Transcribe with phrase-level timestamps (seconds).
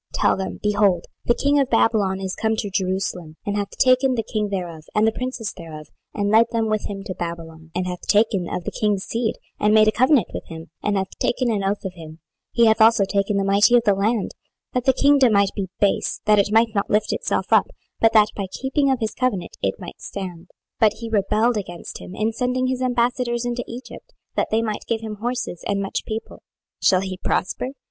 [0.15, 4.23] tell them, Behold, the king of Babylon is come to Jerusalem, and hath taken the
[4.23, 7.87] king thereof, and the princes thereof, and led them with him to Babylon; 26:017:013 And
[7.87, 11.51] hath taken of the king's seed, and made a covenant with him, and hath taken
[11.51, 12.17] an oath of him:
[12.51, 14.31] he hath also taken the mighty of the land:
[14.73, 17.67] 26:017:014 That the kingdom might be base, that it might not lift itself up,
[17.99, 20.47] but that by keeping of his covenant it might stand.
[20.79, 24.87] 26:017:015 But he rebelled against him in sending his ambassadors into Egypt, that they might
[24.87, 26.41] give him horses and much people.
[26.81, 27.73] Shall he prosper?